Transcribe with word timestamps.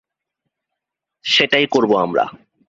সেটাই 1.25 1.65
করবো 1.65 1.95
আমরা। 1.97 2.25